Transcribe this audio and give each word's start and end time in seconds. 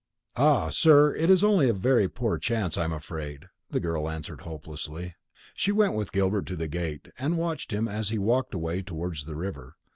"Ah, 0.35 0.69
sir, 0.71 1.13
it's 1.15 1.43
only 1.43 1.69
a 1.69 1.73
very 1.73 2.07
poor 2.09 2.39
chance, 2.39 2.75
I'm 2.75 2.91
afraid," 2.91 3.49
the 3.69 3.79
girl 3.79 4.09
answered 4.09 4.41
hopelessly. 4.41 5.13
She 5.53 5.71
went 5.71 5.93
with 5.93 6.11
Gilbert 6.11 6.47
to 6.47 6.55
the 6.55 6.67
gate, 6.67 7.09
and 7.19 7.37
watched 7.37 7.71
him 7.71 7.87
as 7.87 8.09
he 8.09 8.17
walked 8.17 8.55
away 8.55 8.81
towards 8.81 9.25
the 9.25 9.35
river. 9.35 9.75